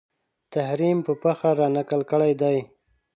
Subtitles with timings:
[0.53, 2.57] تحریم په فخر رانقل کړی دی